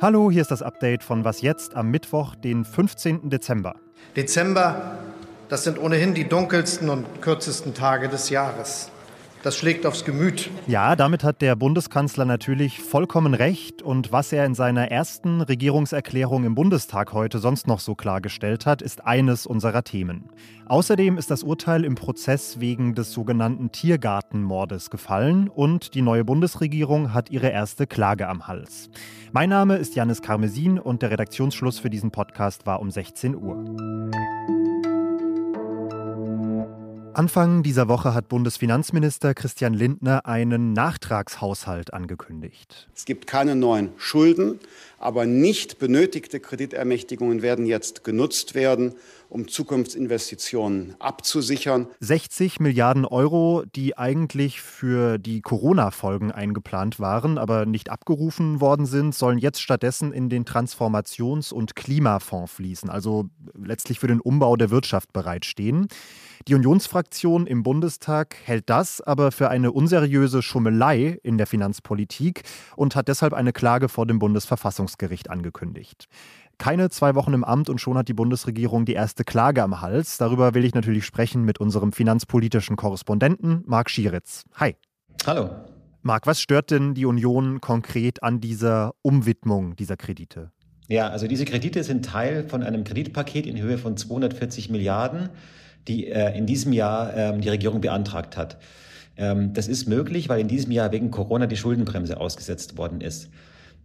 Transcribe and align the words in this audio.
Hallo, 0.00 0.30
hier 0.30 0.42
ist 0.42 0.52
das 0.52 0.62
Update 0.62 1.02
von 1.02 1.24
Was 1.24 1.42
jetzt 1.42 1.74
am 1.74 1.90
Mittwoch, 1.90 2.36
den 2.36 2.64
15. 2.64 3.30
Dezember. 3.30 3.74
Dezember, 4.14 4.98
das 5.48 5.64
sind 5.64 5.76
ohnehin 5.76 6.14
die 6.14 6.28
dunkelsten 6.28 6.88
und 6.88 7.20
kürzesten 7.20 7.74
Tage 7.74 8.08
des 8.08 8.30
Jahres. 8.30 8.92
Das 9.42 9.56
schlägt 9.56 9.86
aufs 9.86 10.04
Gemüt. 10.04 10.50
Ja, 10.66 10.96
damit 10.96 11.24
hat 11.24 11.40
der 11.40 11.56
Bundeskanzler 11.56 12.26
natürlich 12.26 12.80
vollkommen 12.80 13.32
recht. 13.32 13.80
Und 13.80 14.12
was 14.12 14.32
er 14.32 14.44
in 14.44 14.54
seiner 14.54 14.90
ersten 14.90 15.40
Regierungserklärung 15.40 16.44
im 16.44 16.54
Bundestag 16.54 17.14
heute 17.14 17.38
sonst 17.38 17.66
noch 17.66 17.80
so 17.80 17.94
klargestellt 17.94 18.66
hat, 18.66 18.82
ist 18.82 19.06
eines 19.06 19.46
unserer 19.46 19.82
Themen. 19.82 20.28
Außerdem 20.66 21.16
ist 21.16 21.30
das 21.30 21.42
Urteil 21.42 21.86
im 21.86 21.94
Prozess 21.94 22.60
wegen 22.60 22.94
des 22.94 23.12
sogenannten 23.12 23.72
Tiergartenmordes 23.72 24.90
gefallen 24.90 25.48
und 25.48 25.94
die 25.94 26.02
neue 26.02 26.24
Bundesregierung 26.24 27.14
hat 27.14 27.30
ihre 27.30 27.48
erste 27.48 27.86
Klage 27.86 28.28
am 28.28 28.46
Hals. 28.46 28.90
Mein 29.32 29.48
Name 29.48 29.76
ist 29.76 29.96
Janis 29.96 30.20
Karmesin 30.20 30.78
und 30.78 31.00
der 31.00 31.12
Redaktionsschluss 31.12 31.78
für 31.78 31.88
diesen 31.88 32.10
Podcast 32.10 32.66
war 32.66 32.80
um 32.80 32.90
16 32.90 33.34
Uhr. 33.34 34.59
Anfang 37.12 37.64
dieser 37.64 37.88
Woche 37.88 38.14
hat 38.14 38.28
Bundesfinanzminister 38.28 39.34
Christian 39.34 39.74
Lindner 39.74 40.26
einen 40.26 40.72
Nachtragshaushalt 40.72 41.92
angekündigt. 41.92 42.88
Es 42.94 43.04
gibt 43.04 43.26
keine 43.26 43.56
neuen 43.56 43.90
Schulden, 43.96 44.60
aber 44.98 45.26
nicht 45.26 45.80
benötigte 45.80 46.38
Kreditermächtigungen 46.38 47.42
werden 47.42 47.66
jetzt 47.66 48.04
genutzt 48.04 48.54
werden, 48.54 48.94
um 49.28 49.48
Zukunftsinvestitionen 49.48 50.94
abzusichern. 51.00 51.88
60 51.98 52.60
Milliarden 52.60 53.04
Euro, 53.04 53.64
die 53.74 53.98
eigentlich 53.98 54.60
für 54.60 55.18
die 55.18 55.40
Corona-Folgen 55.40 56.30
eingeplant 56.30 57.00
waren, 57.00 57.38
aber 57.38 57.66
nicht 57.66 57.90
abgerufen 57.90 58.60
worden 58.60 58.86
sind, 58.86 59.14
sollen 59.14 59.38
jetzt 59.38 59.60
stattdessen 59.60 60.12
in 60.12 60.28
den 60.28 60.44
Transformations- 60.44 61.52
und 61.52 61.74
Klimafonds 61.74 62.52
fließen, 62.52 62.88
also 62.88 63.26
letztlich 63.56 63.98
für 63.98 64.08
den 64.08 64.20
Umbau 64.20 64.56
der 64.56 64.70
Wirtschaft 64.70 65.12
bereitstehen. 65.12 65.88
Die 66.48 66.54
Unionsfraktion 66.54 66.99
im 67.46 67.62
Bundestag 67.62 68.36
hält 68.44 68.70
das 68.70 69.00
aber 69.00 69.32
für 69.32 69.50
eine 69.50 69.72
unseriöse 69.72 70.42
Schummelei 70.42 71.18
in 71.22 71.38
der 71.38 71.46
Finanzpolitik 71.46 72.42
und 72.76 72.96
hat 72.96 73.08
deshalb 73.08 73.32
eine 73.32 73.52
Klage 73.52 73.88
vor 73.88 74.06
dem 74.06 74.18
Bundesverfassungsgericht 74.18 75.30
angekündigt. 75.30 76.06
Keine 76.58 76.90
zwei 76.90 77.14
Wochen 77.14 77.32
im 77.32 77.42
Amt 77.42 77.70
und 77.70 77.80
schon 77.80 77.96
hat 77.96 78.08
die 78.08 78.14
Bundesregierung 78.14 78.84
die 78.84 78.92
erste 78.92 79.24
Klage 79.24 79.62
am 79.62 79.80
Hals. 79.80 80.18
Darüber 80.18 80.52
will 80.54 80.64
ich 80.64 80.74
natürlich 80.74 81.06
sprechen 81.06 81.44
mit 81.44 81.58
unserem 81.58 81.92
finanzpolitischen 81.92 82.76
Korrespondenten 82.76 83.62
Marc 83.66 83.88
Schieritz. 83.88 84.44
Hi. 84.56 84.76
Hallo. 85.26 85.50
Marc, 86.02 86.26
was 86.26 86.40
stört 86.40 86.70
denn 86.70 86.94
die 86.94 87.06
Union 87.06 87.60
konkret 87.60 88.22
an 88.22 88.40
dieser 88.40 88.94
Umwidmung 89.02 89.76
dieser 89.76 89.96
Kredite? 89.96 90.50
Ja, 90.90 91.08
also 91.08 91.28
diese 91.28 91.44
Kredite 91.44 91.84
sind 91.84 92.04
Teil 92.04 92.48
von 92.48 92.62
einem 92.62 92.82
Kreditpaket 92.82 93.46
in 93.46 93.60
Höhe 93.60 93.78
von 93.78 93.96
240 93.96 94.70
Milliarden 94.70 95.28
die 95.88 96.08
äh, 96.08 96.36
in 96.36 96.46
diesem 96.46 96.72
Jahr 96.72 97.14
ähm, 97.16 97.40
die 97.40 97.48
Regierung 97.48 97.80
beantragt 97.80 98.36
hat. 98.36 98.58
Ähm, 99.16 99.52
das 99.52 99.68
ist 99.68 99.86
möglich, 99.86 100.28
weil 100.28 100.40
in 100.40 100.48
diesem 100.48 100.72
Jahr 100.72 100.92
wegen 100.92 101.10
Corona 101.10 101.46
die 101.46 101.56
Schuldenbremse 101.56 102.18
ausgesetzt 102.20 102.76
worden 102.78 103.00
ist. 103.00 103.28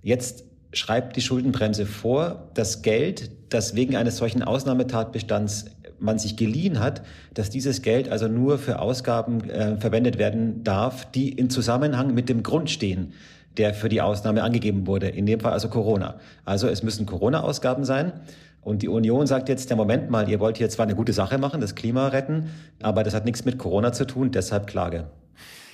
Jetzt 0.02 0.46
schreibt 0.74 1.16
die 1.16 1.22
Schuldenbremse 1.22 1.86
vor, 1.86 2.50
das 2.54 2.82
Geld, 2.82 3.32
das 3.50 3.76
wegen 3.76 3.96
eines 3.96 4.18
solchen 4.18 4.44
Ausnahmetatbestands 4.44 5.66
man 6.00 6.20
sich 6.20 6.36
geliehen 6.36 6.80
hat, 6.80 7.04
dass 7.34 7.50
dieses 7.50 7.82
Geld 7.82 8.10
also 8.10 8.28
nur 8.28 8.58
für 8.58 8.80
Ausgaben 8.80 9.50
äh, 9.50 9.78
verwendet 9.78 10.18
werden 10.18 10.64
darf, 10.64 11.10
die 11.12 11.30
in 11.30 11.50
Zusammenhang 11.50 12.14
mit 12.14 12.28
dem 12.30 12.44
Grund 12.44 12.70
stehen, 12.70 13.14
der 13.58 13.74
für 13.74 13.90
die 13.90 14.02
Ausnahme 14.02 14.44
angegeben 14.44 14.88
wurde, 14.88 15.08
in 15.08 15.26
dem 15.26 15.40
Fall 15.40 15.54
also 15.54 15.70
Corona. 15.70 16.16
Also 16.44 16.68
es 16.68 16.84
müssen 16.84 17.06
Corona-Ausgaben 17.06 17.86
sein. 17.86 18.14
Und 18.62 18.82
die 18.82 18.90
Union 18.90 19.28
sagt 19.28 19.48
jetzt, 19.48 19.70
der 19.70 19.78
Moment 19.78 20.10
mal, 20.10 20.28
ihr 20.28 20.40
wollt 20.40 20.58
hier 20.58 20.70
zwar 20.70 20.86
eine 20.86 20.96
gute 20.96 21.14
Sache 21.14 21.38
machen, 21.38 21.62
das 21.62 21.76
Klima 21.76 22.08
retten, 22.08 22.50
aber 22.82 23.04
das 23.04 23.14
hat 23.14 23.26
nichts 23.26 23.46
mit 23.46 23.60
Corona 23.60 23.94
zu 23.94 24.08
tun, 24.08 24.32
deshalb 24.32 24.66
Klage. 24.66 25.06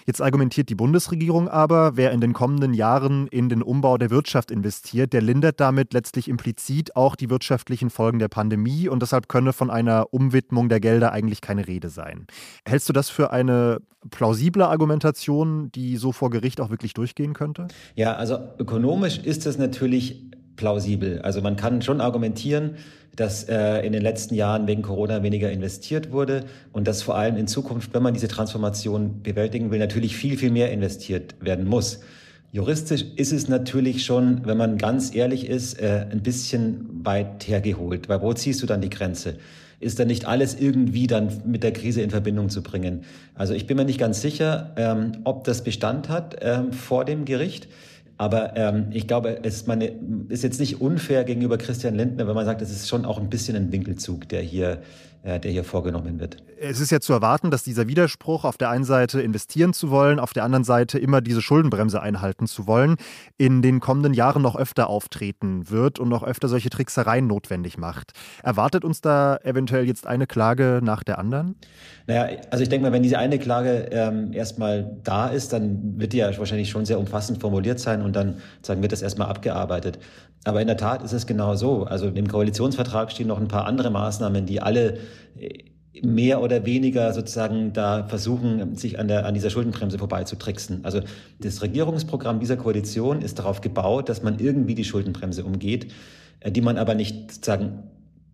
Jetzt 0.05 0.21
argumentiert 0.21 0.69
die 0.69 0.75
Bundesregierung 0.75 1.47
aber, 1.47 1.97
wer 1.97 2.11
in 2.11 2.21
den 2.21 2.33
kommenden 2.33 2.73
Jahren 2.73 3.27
in 3.27 3.49
den 3.49 3.61
Umbau 3.61 3.97
der 3.97 4.09
Wirtschaft 4.09 4.51
investiert, 4.51 5.13
der 5.13 5.21
lindert 5.21 5.59
damit 5.59 5.93
letztlich 5.93 6.27
implizit 6.27 6.95
auch 6.95 7.15
die 7.15 7.29
wirtschaftlichen 7.29 7.89
Folgen 7.89 8.19
der 8.19 8.27
Pandemie 8.27 8.87
und 8.87 9.01
deshalb 9.01 9.27
könne 9.27 9.53
von 9.53 9.69
einer 9.69 10.13
Umwidmung 10.13 10.69
der 10.69 10.79
Gelder 10.79 11.11
eigentlich 11.11 11.41
keine 11.41 11.67
Rede 11.67 11.89
sein. 11.89 12.27
Hältst 12.67 12.89
du 12.89 12.93
das 12.93 13.09
für 13.09 13.31
eine 13.31 13.79
plausible 14.09 14.67
Argumentation, 14.67 15.71
die 15.71 15.97
so 15.97 16.11
vor 16.11 16.29
Gericht 16.29 16.59
auch 16.59 16.69
wirklich 16.69 16.93
durchgehen 16.93 17.33
könnte? 17.33 17.67
Ja, 17.95 18.13
also 18.15 18.37
ökonomisch 18.57 19.19
ist 19.19 19.45
es 19.45 19.57
natürlich 19.57 20.31
plausibel. 20.61 21.19
Also 21.23 21.41
man 21.41 21.55
kann 21.55 21.81
schon 21.81 22.01
argumentieren, 22.01 22.75
dass 23.15 23.49
äh, 23.49 23.79
in 23.83 23.93
den 23.93 24.03
letzten 24.03 24.35
Jahren 24.35 24.67
wegen 24.67 24.83
Corona 24.83 25.23
weniger 25.23 25.51
investiert 25.51 26.11
wurde 26.11 26.43
und 26.71 26.87
dass 26.87 27.01
vor 27.01 27.17
allem 27.17 27.35
in 27.35 27.47
Zukunft, 27.47 27.95
wenn 27.95 28.03
man 28.03 28.13
diese 28.13 28.27
Transformation 28.27 29.23
bewältigen 29.23 29.71
will, 29.71 29.79
natürlich 29.79 30.15
viel, 30.15 30.37
viel 30.37 30.51
mehr 30.51 30.71
investiert 30.71 31.33
werden 31.41 31.67
muss. 31.67 32.01
Juristisch 32.51 33.05
ist 33.15 33.31
es 33.31 33.47
natürlich 33.47 34.05
schon, 34.05 34.45
wenn 34.45 34.57
man 34.57 34.77
ganz 34.77 35.15
ehrlich 35.15 35.47
ist, 35.47 35.81
äh, 35.81 36.05
ein 36.11 36.21
bisschen 36.21 36.85
weit 37.03 37.47
hergeholt. 37.47 38.07
Weil 38.07 38.21
wo 38.21 38.31
ziehst 38.33 38.61
du 38.61 38.67
dann 38.67 38.81
die 38.81 38.89
Grenze? 38.91 39.37
Ist 39.79 39.97
da 39.99 40.05
nicht 40.05 40.25
alles 40.25 40.53
irgendwie 40.59 41.07
dann 41.07 41.41
mit 41.43 41.63
der 41.63 41.73
Krise 41.73 42.03
in 42.03 42.11
Verbindung 42.11 42.49
zu 42.49 42.61
bringen? 42.61 43.01
Also 43.33 43.55
ich 43.55 43.65
bin 43.65 43.77
mir 43.77 43.85
nicht 43.85 43.99
ganz 43.99 44.21
sicher, 44.21 44.73
ähm, 44.75 45.13
ob 45.23 45.43
das 45.43 45.63
Bestand 45.63 46.07
hat 46.07 46.37
ähm, 46.41 46.71
vor 46.71 47.03
dem 47.03 47.25
Gericht. 47.25 47.67
Aber 48.21 48.55
ähm, 48.55 48.89
ich 48.91 49.07
glaube, 49.07 49.39
es 49.41 49.65
meine, 49.65 49.93
ist 50.29 50.43
jetzt 50.43 50.59
nicht 50.59 50.79
unfair 50.79 51.23
gegenüber 51.23 51.57
Christian 51.57 51.95
Lindner, 51.95 52.27
wenn 52.27 52.35
man 52.35 52.45
sagt, 52.45 52.61
es 52.61 52.69
ist 52.69 52.87
schon 52.87 53.03
auch 53.03 53.17
ein 53.17 53.31
bisschen 53.31 53.55
ein 53.55 53.71
Winkelzug, 53.71 54.29
der 54.29 54.43
hier 54.43 54.77
der 55.23 55.51
hier 55.51 55.63
vorgenommen 55.63 56.19
wird. 56.19 56.37
Es 56.59 56.79
ist 56.79 56.91
ja 56.91 56.99
zu 56.99 57.13
erwarten, 57.13 57.51
dass 57.51 57.63
dieser 57.63 57.87
Widerspruch, 57.87 58.43
auf 58.43 58.57
der 58.57 58.71
einen 58.71 58.83
Seite 58.83 59.21
investieren 59.21 59.73
zu 59.73 59.91
wollen, 59.91 60.19
auf 60.19 60.33
der 60.33 60.43
anderen 60.43 60.63
Seite 60.63 60.97
immer 60.97 61.21
diese 61.21 61.41
Schuldenbremse 61.41 62.01
einhalten 62.01 62.47
zu 62.47 62.65
wollen, 62.65 62.95
in 63.37 63.61
den 63.61 63.79
kommenden 63.79 64.13
Jahren 64.15 64.41
noch 64.41 64.55
öfter 64.55 64.87
auftreten 64.89 65.69
wird 65.69 65.99
und 65.99 66.09
noch 66.09 66.23
öfter 66.23 66.47
solche 66.47 66.71
Tricksereien 66.71 67.27
notwendig 67.27 67.77
macht. 67.77 68.13
Erwartet 68.41 68.83
uns 68.83 69.01
da 69.01 69.37
eventuell 69.43 69.85
jetzt 69.85 70.07
eine 70.07 70.25
Klage 70.25 70.79
nach 70.83 71.03
der 71.03 71.19
anderen? 71.19 71.55
Naja, 72.07 72.37
also 72.49 72.63
ich 72.63 72.69
denke 72.69 72.87
mal, 72.87 72.91
wenn 72.91 73.03
diese 73.03 73.19
eine 73.19 73.37
Klage 73.37 73.89
ähm, 73.91 74.33
erstmal 74.33 74.97
da 75.03 75.27
ist, 75.27 75.53
dann 75.53 75.99
wird 75.99 76.13
die 76.13 76.17
ja 76.17 76.35
wahrscheinlich 76.35 76.69
schon 76.69 76.85
sehr 76.85 76.99
umfassend 76.99 77.39
formuliert 77.39 77.79
sein 77.79 78.01
und 78.01 78.15
dann 78.15 78.37
sagen, 78.63 78.81
wird 78.81 78.91
das 78.91 79.03
erstmal 79.03 79.29
abgearbeitet. 79.29 79.99
Aber 80.43 80.59
in 80.59 80.67
der 80.67 80.77
Tat 80.77 81.03
ist 81.03 81.13
es 81.13 81.27
genau 81.27 81.55
so. 81.55 81.83
Also 81.83 82.07
im 82.07 82.27
Koalitionsvertrag 82.27 83.11
stehen 83.11 83.27
noch 83.27 83.39
ein 83.39 83.47
paar 83.47 83.65
andere 83.65 83.91
Maßnahmen, 83.91 84.47
die 84.47 84.59
alle 84.59 84.93
äh, 84.93 84.97
mehr 86.01 86.41
oder 86.41 86.65
weniger 86.65 87.13
sozusagen 87.13 87.73
da 87.73 88.05
versuchen, 88.07 88.75
sich 88.75 88.97
an, 88.97 89.07
der, 89.07 89.25
an 89.25 89.33
dieser 89.33 89.49
Schuldenbremse 89.49 89.97
vorbeizutricksen. 89.97 90.85
Also 90.85 91.01
das 91.39 91.61
Regierungsprogramm 91.61 92.39
dieser 92.39 92.57
Koalition 92.57 93.21
ist 93.21 93.39
darauf 93.39 93.61
gebaut, 93.61 94.07
dass 94.07 94.23
man 94.23 94.39
irgendwie 94.39 94.75
die 94.75 94.85
Schuldenbremse 94.85 95.43
umgeht, 95.43 95.91
äh, 96.39 96.51
die 96.51 96.61
man 96.61 96.77
aber 96.77 96.95
nicht 96.95 97.33
sozusagen 97.33 97.83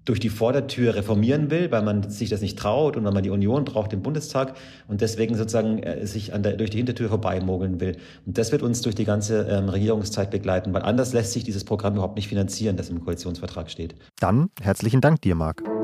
durch 0.05 0.19
die 0.21 0.29
Vordertür 0.29 0.95
reformieren 0.95 1.51
will, 1.51 1.69
weil 1.69 1.81
man 1.81 2.09
sich 2.09 2.29
das 2.29 2.39
nicht 2.39 2.57
traut 2.57 2.95
und 2.95 3.03
weil 3.03 3.11
man 3.11 3.23
die 3.23 3.29
Union 3.29 3.65
braucht, 3.65 3.91
den 3.91 4.01
Bundestag 4.01 4.55
und 4.87 5.01
deswegen 5.01 5.35
sozusagen 5.35 5.79
äh, 5.79 6.05
sich 6.05 6.31
der, 6.31 6.53
durch 6.53 6.69
die 6.69 6.77
Hintertür 6.77 7.09
vorbeimogeln 7.09 7.81
will. 7.81 7.97
Und 8.25 8.37
das 8.37 8.51
wird 8.51 8.61
uns 8.61 8.81
durch 8.81 8.95
die 8.95 9.03
ganze 9.03 9.41
ähm, 9.49 9.67
Regierungszeit 9.67 10.31
begleiten, 10.31 10.73
weil 10.73 10.83
anders 10.83 11.11
lässt 11.11 11.33
sich 11.33 11.43
dieses 11.43 11.65
Programm 11.65 11.95
überhaupt 11.95 12.15
nicht 12.15 12.29
finanzieren, 12.29 12.77
das 12.77 12.89
im 12.89 13.03
Koalitionsvertrag 13.03 13.69
steht. 13.69 13.95
Dann 14.19 14.49
herzlichen 14.61 15.01
Dank 15.01 15.21
dir, 15.21 15.35
Marc. 15.35 15.76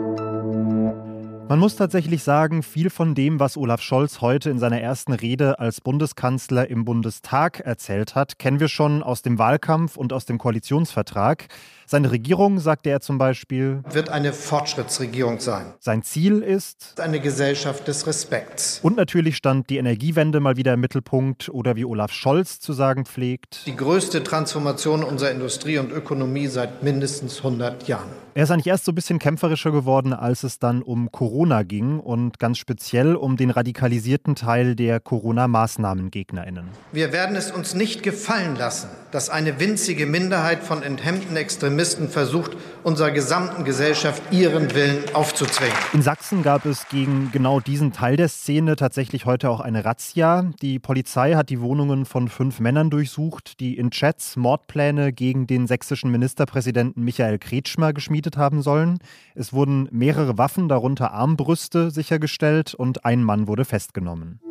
Man 1.54 1.60
muss 1.60 1.76
tatsächlich 1.76 2.24
sagen, 2.24 2.64
viel 2.64 2.90
von 2.90 3.14
dem, 3.14 3.40
was 3.40 3.58
Olaf 3.58 3.80
Scholz 3.80 4.22
heute 4.22 4.50
in 4.50 4.58
seiner 4.58 4.82
ersten 4.82 5.14
Rede 5.14 5.60
als 5.60 5.82
Bundeskanzler 5.82 6.68
im 6.68 6.84
Bundestag 6.84 7.60
erzählt 7.60 8.16
hat, 8.16 8.40
kennen 8.40 8.60
wir 8.60 8.70
schon 8.70 9.04
aus 9.04 9.22
dem 9.22 9.38
Wahlkampf 9.38 9.96
und 9.96 10.14
aus 10.14 10.26
dem 10.26 10.40
Koalitionsvertrag. 10.40 11.46
Seine 11.86 12.10
Regierung, 12.10 12.60
sagte 12.60 12.90
er 12.90 13.02
zum 13.02 13.20
Beispiel, 13.20 13.84
wird 13.92 14.10
eine 14.10 14.34
Fortschrittsregierung 14.34 15.40
sein. 15.40 15.74
Sein 15.80 16.02
Ziel 16.02 16.40
ist 16.40 17.00
eine 17.00 17.20
Gesellschaft 17.20 17.88
des 17.88 18.08
Respekts. 18.08 18.80
Und 18.82 18.98
natürlich 18.98 19.38
stand 19.38 19.70
die 19.70 19.78
Energiewende 19.78 20.40
mal 20.40 20.58
wieder 20.58 20.74
im 20.74 20.80
Mittelpunkt 20.80 21.50
oder 21.50 21.76
wie 21.76 21.86
Olaf 21.86 22.12
Scholz 22.12 22.62
zu 22.62 22.74
sagen 22.74 23.06
pflegt, 23.06 23.68
die 23.68 23.76
größte 23.76 24.24
Transformation 24.24 25.04
unserer 25.04 25.30
Industrie 25.30 25.78
und 25.78 25.92
Ökonomie 25.92 26.48
seit 26.48 26.82
mindestens 26.82 27.38
100 27.38 27.88
Jahren. 27.88 28.10
Er 28.34 28.46
ist 28.46 28.50
eigentlich 28.50 28.66
erst 28.66 28.86
so 28.86 28.92
ein 28.92 28.96
bisschen 28.96 29.20
kämpferischer 29.20 29.72
geworden, 29.72 30.14
als 30.14 30.42
es 30.42 30.58
dann 30.58 30.82
um 30.82 31.12
Corona 31.12 31.43
Corona 31.44 31.64
ging 31.64 32.00
und 32.00 32.40
ganz 32.40 32.58
speziell 32.58 33.18
um 33.18 33.36
den 33.36 33.50
radikalisierten 33.50 34.36
Teil 34.36 34.78
der 34.78 35.02
Corona-Maßnahmengegnerinnen. 35.02 36.70
Wir 36.94 37.12
werden 37.12 37.36
es 37.36 37.52
uns 37.52 37.74
nicht 37.74 38.02
gefallen 38.02 38.56
lassen, 38.56 38.88
dass 39.12 39.30
eine 39.30 39.60
winzige 39.60 40.06
Minderheit 40.06 40.64
von 40.64 40.84
enthemmten 40.84 41.36
Extremisten 41.36 42.08
versucht, 42.08 42.56
unserer 42.84 43.12
gesamten 43.12 43.66
Gesellschaft 43.66 44.22
ihren 44.32 44.74
Willen 44.74 45.04
aufzuzwingen. 45.14 45.76
In 45.94 46.02
Sachsen 46.02 46.44
gab 46.44 46.66
es 46.66 46.88
gegen 46.88 47.30
genau 47.34 47.60
diesen 47.60 47.92
Teil 47.92 48.16
der 48.16 48.30
Szene 48.30 48.78
tatsächlich 48.78 49.26
heute 49.26 49.50
auch 49.50 49.60
eine 49.60 49.84
Razzia. 49.84 50.50
Die 50.62 50.80
Polizei 50.80 51.34
hat 51.34 51.50
die 51.50 51.60
Wohnungen 51.60 52.06
von 52.06 52.30
fünf 52.30 52.62
Männern 52.62 52.90
durchsucht, 52.90 53.60
die 53.60 53.78
in 53.78 53.92
Chats 53.92 54.38
Mordpläne 54.38 55.12
gegen 55.12 55.46
den 55.46 55.68
sächsischen 55.68 56.10
Ministerpräsidenten 56.10 57.04
Michael 57.04 57.38
Kretschmer 57.38 57.92
geschmiedet 57.92 58.38
haben 58.38 58.62
sollen. 58.62 59.00
Es 59.36 59.52
wurden 59.52 59.90
mehrere 59.92 60.38
Waffen, 60.38 60.70
darunter 60.70 61.14
Armbrüste, 61.24 61.90
sichergestellt 61.90 62.74
und 62.74 63.06
ein 63.06 63.24
Mann 63.24 63.48
wurde 63.48 63.64
festgenommen. 63.64 64.42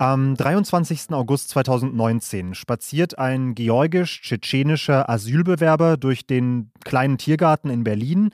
Am 0.00 0.34
23. 0.34 1.12
August 1.12 1.50
2019 1.50 2.56
spaziert 2.56 3.16
ein 3.16 3.54
georgisch-tschetschenischer 3.54 5.08
Asylbewerber 5.08 5.96
durch 5.96 6.26
den 6.26 6.72
kleinen 6.84 7.16
Tiergarten 7.16 7.70
in 7.70 7.84
Berlin. 7.84 8.30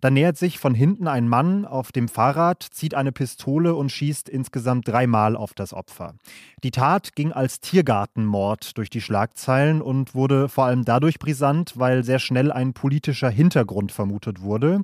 Da 0.00 0.08
nähert 0.08 0.38
sich 0.38 0.58
von 0.58 0.74
hinten 0.74 1.06
ein 1.06 1.28
Mann 1.28 1.66
auf 1.66 1.92
dem 1.92 2.08
Fahrrad, 2.08 2.62
zieht 2.62 2.94
eine 2.94 3.12
Pistole 3.12 3.74
und 3.74 3.92
schießt 3.92 4.30
insgesamt 4.30 4.88
dreimal 4.88 5.36
auf 5.36 5.52
das 5.52 5.74
Opfer. 5.74 6.14
Die 6.62 6.70
Tat 6.70 7.14
ging 7.14 7.32
als 7.32 7.60
Tiergartenmord 7.60 8.78
durch 8.78 8.88
die 8.88 9.02
Schlagzeilen 9.02 9.82
und 9.82 10.14
wurde 10.14 10.48
vor 10.48 10.64
allem 10.64 10.86
dadurch 10.86 11.18
brisant, 11.18 11.74
weil 11.78 12.04
sehr 12.04 12.20
schnell 12.20 12.52
ein 12.52 12.72
politischer 12.72 13.28
Hintergrund 13.28 13.92
vermutet 13.92 14.40
wurde. 14.40 14.80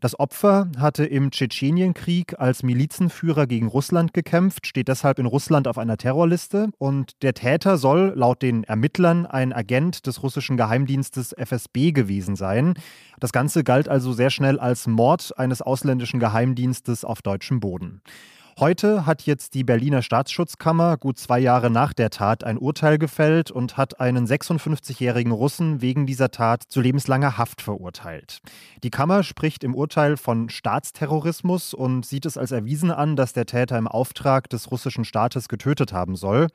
Das 0.00 0.18
Opfer 0.18 0.68
hatte 0.78 1.04
im 1.04 1.30
Tschetschenienkrieg 1.30 2.38
als 2.40 2.62
Milizenführer 2.62 3.46
gegen 3.46 3.66
Russland 3.66 4.12
gekämpft, 4.14 4.66
steht 4.66 4.88
deshalb 4.88 5.18
in 5.18 5.26
Russland 5.26 5.68
auf 5.68 5.78
einer 5.78 5.96
Terrorliste 5.96 6.70
und 6.78 7.22
der 7.22 7.34
Täter 7.34 7.76
soll 7.76 8.12
laut 8.16 8.42
den 8.42 8.64
Ermittlern 8.64 9.26
ein 9.26 9.52
Agent 9.52 10.06
des 10.06 10.22
russischen 10.22 10.56
Geheimdienstes 10.56 11.32
FSB 11.32 11.92
gewesen 11.92 12.36
sein. 12.36 12.74
Das 13.20 13.32
Ganze 13.32 13.64
galt 13.64 13.88
also 13.88 14.12
sehr 14.12 14.30
schnell 14.30 14.58
als 14.58 14.86
Mord 14.86 15.32
eines 15.36 15.62
ausländischen 15.62 16.20
Geheimdienstes 16.20 17.04
auf 17.04 17.22
deutschem 17.22 17.60
Boden. 17.60 18.00
Heute 18.58 19.06
hat 19.06 19.22
jetzt 19.22 19.54
die 19.54 19.64
Berliner 19.64 20.02
Staatsschutzkammer 20.02 20.98
gut 20.98 21.18
zwei 21.18 21.38
Jahre 21.38 21.70
nach 21.70 21.94
der 21.94 22.10
Tat 22.10 22.44
ein 22.44 22.58
Urteil 22.58 22.98
gefällt 22.98 23.50
und 23.50 23.78
hat 23.78 23.98
einen 23.98 24.26
56-jährigen 24.26 25.32
Russen 25.32 25.80
wegen 25.80 26.04
dieser 26.04 26.30
Tat 26.30 26.62
zu 26.68 26.82
lebenslanger 26.82 27.38
Haft 27.38 27.62
verurteilt. 27.62 28.40
Die 28.82 28.90
Kammer 28.90 29.22
spricht 29.22 29.64
im 29.64 29.74
Urteil 29.74 30.18
von 30.18 30.50
Staatsterrorismus 30.50 31.72
und 31.72 32.04
sieht 32.04 32.26
es 32.26 32.36
als 32.36 32.50
erwiesen 32.50 32.90
an, 32.90 33.16
dass 33.16 33.32
der 33.32 33.46
Täter 33.46 33.78
im 33.78 33.88
Auftrag 33.88 34.50
des 34.50 34.70
russischen 34.70 35.06
Staates 35.06 35.48
getötet 35.48 35.94
haben 35.94 36.14
soll. 36.14 36.48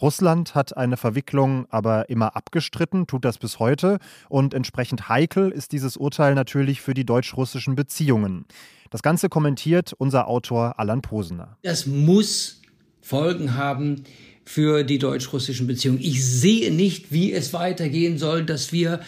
Russland 0.00 0.54
hat 0.54 0.76
eine 0.76 0.96
Verwicklung 0.96 1.66
aber 1.70 2.08
immer 2.08 2.36
abgestritten, 2.36 3.06
tut 3.06 3.24
das 3.24 3.38
bis 3.38 3.58
heute 3.58 3.98
und 4.28 4.54
entsprechend 4.54 5.08
heikel 5.08 5.50
ist 5.50 5.72
dieses 5.72 5.96
Urteil 5.96 6.34
natürlich 6.34 6.80
für 6.80 6.94
die 6.94 7.04
deutsch-russischen 7.04 7.74
Beziehungen. 7.74 8.46
Das 8.90 9.02
Ganze 9.02 9.28
kommentiert 9.28 9.92
unser 9.96 10.26
Autor 10.26 10.78
Alan 10.78 11.02
Posener. 11.02 11.56
Das 11.62 11.86
muss 11.86 12.60
Folgen 13.00 13.56
haben 13.56 14.04
für 14.44 14.82
die 14.82 14.98
deutsch-russischen 14.98 15.66
Beziehungen. 15.66 16.00
Ich 16.00 16.24
sehe 16.24 16.72
nicht, 16.72 17.12
wie 17.12 17.32
es 17.32 17.52
weitergehen 17.52 18.18
soll, 18.18 18.44
dass 18.44 18.72
wir 18.72 19.00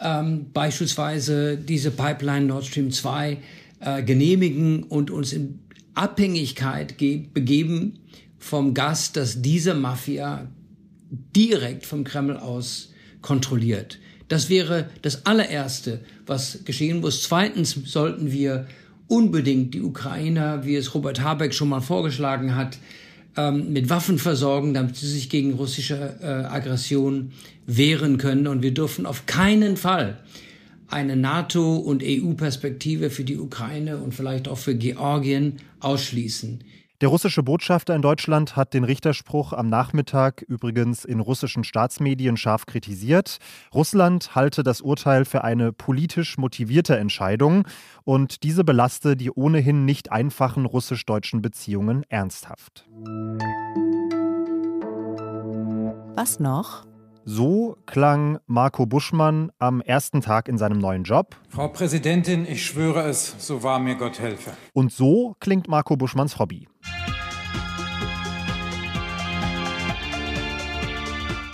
ähm, 0.00 0.46
beispielsweise 0.52 1.56
diese 1.56 1.90
Pipeline 1.90 2.46
Nord 2.46 2.64
Stream 2.64 2.90
2 2.90 3.38
äh, 3.80 4.02
genehmigen 4.02 4.84
und 4.84 5.10
uns 5.10 5.32
in 5.32 5.60
Abhängigkeit 5.94 6.96
begeben 6.96 7.98
vom 8.38 8.74
Gas, 8.74 9.12
das 9.12 9.42
diese 9.42 9.74
Mafia 9.74 10.48
direkt 11.34 11.86
vom 11.86 12.04
Kreml 12.04 12.36
aus 12.36 12.92
kontrolliert. 13.22 13.98
Das 14.28 14.50
wäre 14.50 14.90
das 15.02 15.26
allererste, 15.26 16.00
was 16.26 16.64
geschehen 16.64 17.00
muss. 17.00 17.22
Zweitens 17.22 17.72
sollten 17.86 18.30
wir 18.30 18.66
unbedingt 19.06 19.72
die 19.74 19.82
Ukrainer, 19.82 20.64
wie 20.64 20.76
es 20.76 20.94
Robert 20.94 21.20
Habeck 21.20 21.54
schon 21.54 21.70
mal 21.70 21.80
vorgeschlagen 21.80 22.54
hat, 22.54 22.78
ähm, 23.36 23.72
mit 23.72 23.88
Waffen 23.88 24.18
versorgen, 24.18 24.74
damit 24.74 24.96
sie 24.96 25.08
sich 25.08 25.30
gegen 25.30 25.54
russische 25.54 26.16
äh, 26.20 26.26
Aggression 26.26 27.32
wehren 27.66 28.18
können. 28.18 28.46
Und 28.46 28.62
wir 28.62 28.74
dürfen 28.74 29.06
auf 29.06 29.24
keinen 29.24 29.76
Fall 29.76 30.18
eine 30.88 31.16
NATO- 31.16 31.76
und 31.76 32.02
EU-Perspektive 32.04 33.10
für 33.10 33.24
die 33.24 33.38
Ukraine 33.38 33.98
und 33.98 34.14
vielleicht 34.14 34.48
auch 34.48 34.58
für 34.58 34.74
Georgien 34.74 35.54
ausschließen. 35.80 36.60
Der 37.00 37.10
russische 37.10 37.44
Botschafter 37.44 37.94
in 37.94 38.02
Deutschland 38.02 38.56
hat 38.56 38.74
den 38.74 38.82
Richterspruch 38.82 39.52
am 39.52 39.68
Nachmittag 39.68 40.42
übrigens 40.42 41.04
in 41.04 41.20
russischen 41.20 41.62
Staatsmedien 41.62 42.36
scharf 42.36 42.66
kritisiert. 42.66 43.38
Russland 43.72 44.34
halte 44.34 44.64
das 44.64 44.80
Urteil 44.80 45.24
für 45.24 45.44
eine 45.44 45.72
politisch 45.72 46.38
motivierte 46.38 46.98
Entscheidung 46.98 47.68
und 48.02 48.42
diese 48.42 48.64
belaste 48.64 49.16
die 49.16 49.30
ohnehin 49.30 49.84
nicht 49.84 50.10
einfachen 50.10 50.66
russisch-deutschen 50.66 51.40
Beziehungen 51.40 52.02
ernsthaft. 52.08 52.88
Was 56.16 56.40
noch? 56.40 56.84
So 57.30 57.76
klang 57.84 58.38
Marco 58.46 58.86
Buschmann 58.86 59.52
am 59.58 59.82
ersten 59.82 60.22
Tag 60.22 60.48
in 60.48 60.56
seinem 60.56 60.78
neuen 60.78 61.04
Job. 61.04 61.36
Frau 61.50 61.68
Präsidentin, 61.68 62.46
ich 62.46 62.64
schwöre 62.64 63.02
es, 63.02 63.36
so 63.38 63.62
wahr 63.62 63.78
mir 63.78 63.96
Gott 63.96 64.18
helfe. 64.18 64.52
Und 64.72 64.92
so 64.92 65.36
klingt 65.38 65.68
Marco 65.68 65.96
Buschmanns 65.96 66.38
Hobby. 66.38 66.66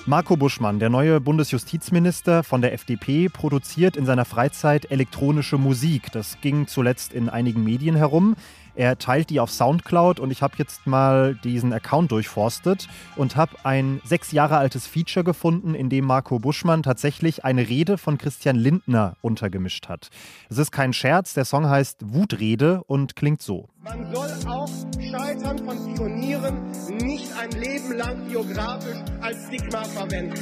Marco 0.06 0.36
Buschmann, 0.36 0.80
der 0.80 0.90
neue 0.90 1.18
Bundesjustizminister 1.18 2.44
von 2.44 2.60
der 2.60 2.74
FDP, 2.74 3.30
produziert 3.30 3.96
in 3.96 4.04
seiner 4.04 4.26
Freizeit 4.26 4.90
elektronische 4.90 5.56
Musik. 5.56 6.12
Das 6.12 6.42
ging 6.42 6.66
zuletzt 6.66 7.14
in 7.14 7.30
einigen 7.30 7.64
Medien 7.64 7.96
herum. 7.96 8.36
Er 8.76 8.98
teilt 8.98 9.30
die 9.30 9.38
auf 9.38 9.50
Soundcloud 9.50 10.18
und 10.18 10.32
ich 10.32 10.42
habe 10.42 10.54
jetzt 10.58 10.86
mal 10.86 11.36
diesen 11.44 11.72
Account 11.72 12.10
durchforstet 12.10 12.88
und 13.14 13.36
habe 13.36 13.52
ein 13.62 14.00
sechs 14.04 14.32
Jahre 14.32 14.56
altes 14.56 14.88
Feature 14.88 15.24
gefunden, 15.24 15.74
in 15.76 15.90
dem 15.90 16.04
Marco 16.04 16.40
Buschmann 16.40 16.82
tatsächlich 16.82 17.44
eine 17.44 17.68
Rede 17.68 17.98
von 17.98 18.18
Christian 18.18 18.56
Lindner 18.56 19.16
untergemischt 19.20 19.88
hat. 19.88 20.10
Es 20.48 20.58
ist 20.58 20.72
kein 20.72 20.92
Scherz, 20.92 21.34
der 21.34 21.44
Song 21.44 21.68
heißt 21.68 22.14
Wutrede 22.14 22.82
und 22.84 23.14
klingt 23.14 23.42
so. 23.42 23.68
Man 23.84 24.12
soll 24.12 24.30
auch 24.48 24.70
Scheitern 24.98 25.58
von 25.58 25.94
Pionieren 25.94 26.72
nicht 27.00 27.30
ein 27.38 27.50
Leben 27.52 27.92
lang 27.96 28.28
geografisch 28.28 28.98
als 29.20 29.46
Stigma 29.46 29.84
verwenden. 29.84 30.40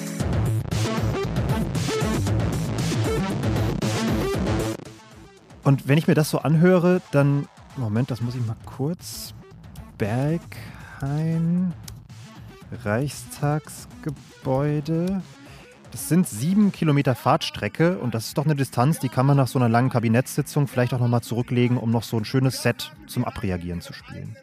Und 5.65 5.87
wenn 5.87 5.97
ich 5.97 6.09
mir 6.09 6.15
das 6.15 6.31
so 6.31 6.39
anhöre, 6.39 7.01
dann 7.13 7.47
Moment, 7.77 8.11
das 8.11 8.21
muss 8.21 8.35
ich 8.35 8.45
mal 8.47 8.57
kurz. 8.67 9.33
Berghain, 9.99 11.73
Reichstagsgebäude. 12.85 15.23
Das 15.91 16.09
sind 16.09 16.27
sieben 16.27 16.73
Kilometer 16.73 17.15
Fahrtstrecke 17.15 17.99
und 17.99 18.15
das 18.15 18.29
ist 18.29 18.39
doch 18.39 18.47
eine 18.47 18.55
Distanz, 18.55 18.99
die 18.99 19.11
kann 19.11 19.27
man 19.27 19.37
nach 19.37 19.49
so 19.49 19.59
einer 19.59 19.69
langen 19.69 19.91
Kabinettssitzung 19.91 20.67
vielleicht 20.67 20.95
auch 20.95 21.01
nochmal 21.01 21.21
zurücklegen, 21.21 21.77
um 21.77 21.91
noch 21.91 22.03
so 22.03 22.17
ein 22.17 22.25
schönes 22.25 22.63
Set 22.63 22.93
zum 23.07 23.27
Abreagieren 23.27 23.83
zu 23.83 23.93
spielen. 23.93 24.35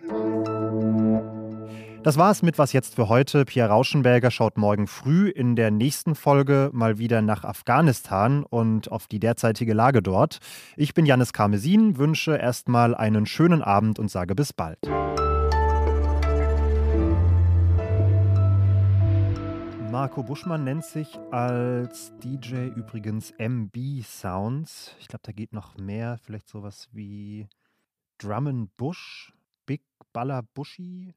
Das 2.02 2.18
war 2.18 2.32
es 2.32 2.42
mit 2.42 2.58
Was 2.58 2.72
jetzt 2.72 2.96
für 2.96 3.10
heute. 3.10 3.44
Pierre 3.44 3.72
Rauschenberger 3.72 4.32
schaut 4.32 4.58
morgen 4.58 4.88
früh 4.88 5.28
in 5.28 5.58
der 5.58 5.70
nächsten 5.70 6.16
Folge 6.16 6.70
mal 6.72 6.98
wieder 6.98 7.22
nach 7.22 7.44
Afghanistan 7.44 8.44
und 8.44 8.90
auf 8.90 9.08
die 9.08 9.20
derzeitige 9.20 9.74
Lage 9.74 10.02
dort. 10.02 10.40
Ich 10.78 10.94
bin 10.94 11.06
Janis 11.06 11.34
Karmesin, 11.34 11.98
wünsche 11.98 12.38
erstmal 12.38 12.96
einen 12.96 13.26
schönen 13.26 13.62
Abend 13.62 14.00
und 14.00 14.10
sage 14.10 14.34
bis 14.34 14.54
bald. 14.54 14.80
Marco 19.92 20.24
Buschmann 20.24 20.64
nennt 20.64 20.86
sich 20.86 21.20
als 21.32 22.14
DJ 22.24 22.68
übrigens 22.68 23.32
MB 23.38 23.76
Sounds. 24.06 24.96
Ich 25.02 25.10
glaube, 25.10 25.24
da 25.24 25.34
geht 25.34 25.52
noch 25.52 25.76
mehr. 25.76 26.18
Vielleicht 26.24 26.48
sowas 26.48 26.88
wie 26.94 27.50
Drum 28.20 28.48
and 28.48 28.78
Bush, 28.78 29.34
Big 29.66 29.82
Baller 30.14 30.44
Bushy. 30.54 31.14